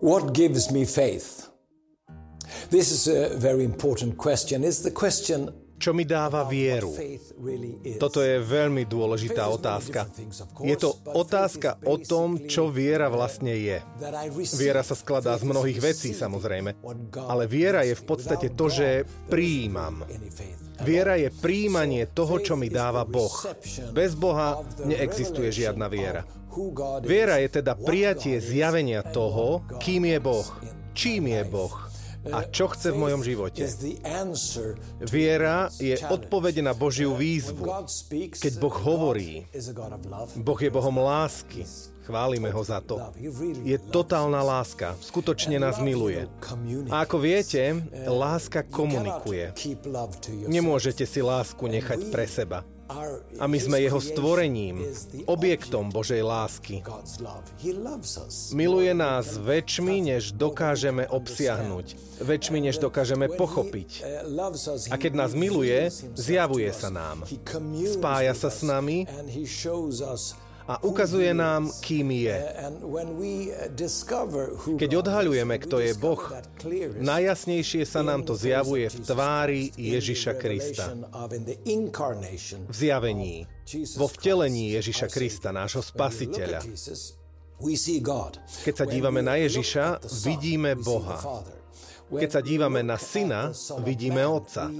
[0.00, 1.48] What gives me faith?
[2.70, 4.62] This is a very important question.
[4.62, 6.96] It's the question čo mi dáva vieru?
[8.00, 10.08] Toto je veľmi dôležitá otázka.
[10.64, 13.84] Je to otázka o tom, čo viera vlastne je.
[14.56, 16.80] Viera sa skladá z mnohých vecí, samozrejme.
[17.28, 20.00] Ale viera je v podstate to, že prijímam.
[20.80, 23.32] Viera je príjmanie toho, čo mi dáva Boh.
[23.92, 26.24] Bez Boha neexistuje žiadna viera.
[27.04, 30.48] Viera je teda prijatie zjavenia toho, kým je Boh,
[30.96, 31.86] čím je Boh
[32.32, 33.62] a čo chce v mojom živote.
[35.06, 37.62] Viera je odpoveď na Božiu výzvu.
[38.34, 39.46] Keď Boh hovorí,
[40.34, 41.62] Boh je Bohom lásky,
[42.06, 43.02] Chválime ho za to.
[43.66, 44.94] Je totálna láska.
[45.02, 46.30] Skutočne nás miluje.
[46.86, 49.50] A ako viete, láska komunikuje.
[50.46, 52.62] Nemôžete si lásku nechať pre seba.
[53.42, 54.86] A my sme jeho stvorením,
[55.26, 56.86] objektom Božej lásky.
[58.54, 61.86] Miluje nás väčšmi, než dokážeme obsiahnuť,
[62.22, 64.06] väčšmi, než dokážeme pochopiť.
[64.86, 67.26] A keď nás miluje, zjavuje sa nám.
[67.90, 69.10] Spája sa s nami
[70.66, 72.38] a ukazuje nám, kým je.
[74.78, 76.22] Keď odhaľujeme, kto je Boh,
[76.98, 80.90] najjasnejšie sa nám to zjavuje v tvári Ježiša Krista.
[82.66, 83.46] V zjavení,
[83.94, 86.66] vo vtelení Ježiša Krista, nášho spasiteľa.
[88.66, 91.16] Keď sa dívame na Ježiša, vidíme Boha.
[92.06, 93.50] Keď sa dívame na syna,
[93.82, 94.70] vidíme otca.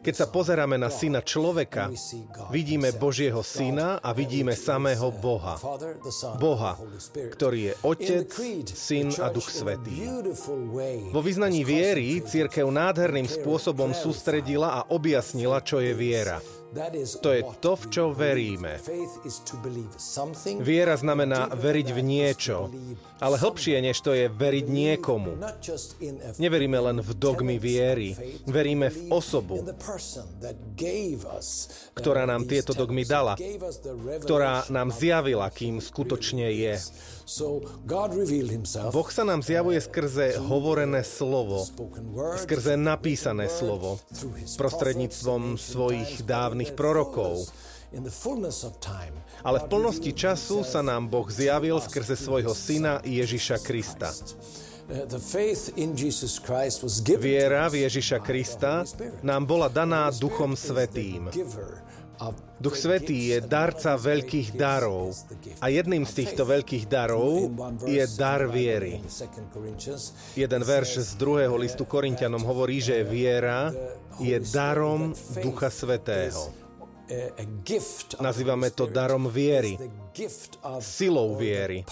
[0.00, 1.92] Keď sa pozeráme na syna človeka,
[2.48, 5.60] vidíme Božieho syna a vidíme samého Boha.
[6.40, 6.80] Boha,
[7.12, 8.28] ktorý je Otec,
[8.72, 10.08] Syn a Duch Svetý.
[11.12, 16.40] Vo vyznaní viery církev nádherným spôsobom sústredila a objasnila, čo je viera.
[17.22, 18.76] To je to, v čo veríme.
[20.60, 22.68] Viera znamená veriť v niečo,
[23.22, 25.40] ale hlbšie než to je veriť niekomu.
[26.46, 28.14] Neveríme len v dogmy viery,
[28.46, 29.66] veríme v osobu,
[31.98, 33.34] ktorá nám tieto dogmy dala,
[34.22, 36.78] ktorá nám zjavila, kým skutočne je.
[38.94, 41.66] Boh sa nám zjavuje skrze hovorené slovo,
[42.38, 43.98] skrze napísané slovo,
[44.54, 47.42] prostredníctvom svojich dávnych prorokov.
[49.42, 54.14] Ale v plnosti času sa nám Boh zjavil skrze svojho syna Ježiša Krista.
[57.18, 58.86] Viera v Ježiša Krista
[59.26, 61.26] nám bola daná Duchom Svetým.
[62.56, 65.12] Duch Svetý je darca veľkých darov
[65.60, 67.50] a jedným z týchto veľkých darov
[67.84, 69.02] je dar viery.
[70.38, 73.74] Jeden verš z druhého listu Korintianom hovorí, že viera
[74.22, 76.65] je darom Ducha Svetého.
[78.20, 79.78] Nazývame to darom viery,
[80.80, 81.86] silou viery,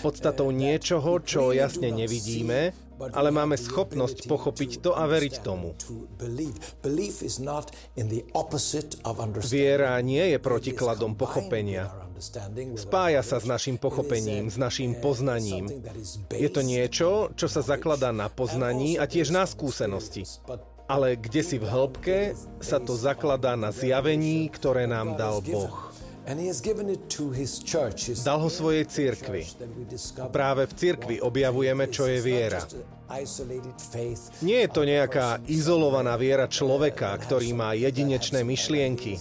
[0.00, 5.74] podstatou niečoho, čo jasne nevidíme, ale máme schopnosť pochopiť to a veriť tomu.
[9.42, 11.90] Viera nie je protikladom pochopenia.
[12.78, 15.66] Spája sa s našim pochopením, s našim poznaním.
[16.30, 20.22] Je to niečo, čo sa zakladá na poznaní a tiež na skúsenosti.
[20.86, 22.18] Ale kde si v hĺbke
[22.62, 25.91] sa to zakladá na zjavení, ktoré nám dal Boh.
[28.22, 29.42] Dal ho svojej cirkvi.
[30.30, 32.62] Práve v cirkvi objavujeme, čo je viera.
[34.40, 39.20] Nie je to nejaká izolovaná viera človeka, ktorý má jedinečné myšlienky.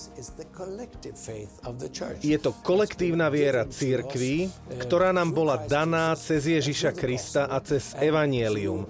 [2.24, 4.48] Je to kolektívna viera cirkvi,
[4.80, 8.88] ktorá nám bola daná cez Ježiša Krista a cez Evangelium.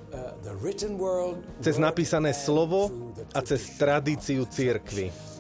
[1.64, 2.92] Cez napísané slovo
[3.34, 5.31] a cez tradíciu cirkvi.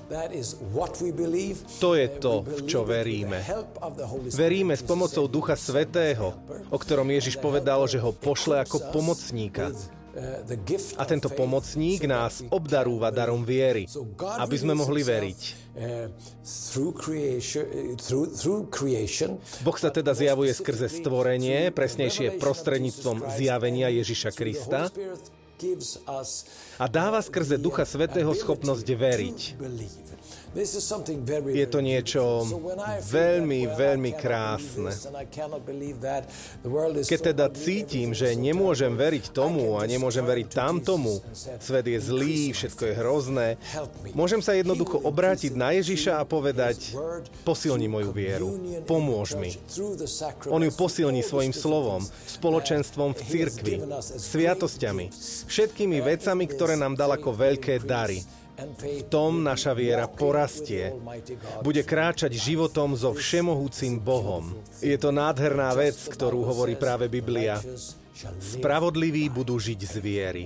[1.79, 3.39] To je to, v čo veríme.
[4.35, 6.35] Veríme s pomocou Ducha Svetého,
[6.67, 9.71] o ktorom Ježiš povedal, že ho pošle ako pomocníka.
[10.99, 13.87] A tento pomocník nás obdarúva darom viery,
[14.43, 15.39] aby sme mohli veriť.
[19.63, 24.91] Boh sa teda zjavuje skrze stvorenie, presnejšie prostredníctvom zjavenia Ježiša Krista,
[26.79, 29.39] a dáva skrze Ducha Svetého schopnosť veriť.
[30.51, 32.43] Je to niečo
[33.07, 34.91] veľmi, veľmi krásne.
[37.07, 41.23] Keď teda cítim, že nemôžem veriť tomu a nemôžem veriť tamtomu,
[41.63, 43.47] svet je zlý, všetko je hrozné,
[44.11, 46.99] môžem sa jednoducho obrátiť na Ježiša a povedať,
[47.47, 49.55] posilni moju vieru, pomôž mi.
[50.51, 55.15] On ju posilní svojim slovom, spoločenstvom v cirkvi, sviatosťami,
[55.51, 58.23] všetkými vecami, ktoré nám dal ako veľké dary.
[58.79, 60.95] V tom naša viera porastie.
[61.59, 64.55] Bude kráčať životom so všemohúcim Bohom.
[64.79, 67.59] Je to nádherná vec, ktorú hovorí práve Biblia.
[68.39, 70.45] Spravodliví budú žiť z viery.